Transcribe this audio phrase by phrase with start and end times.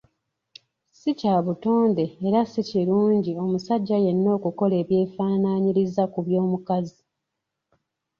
[0.99, 7.01] Si kya butonde era si kirungi omusajja yenna okukola ebyefaanaanyiriza ku by’omukazi.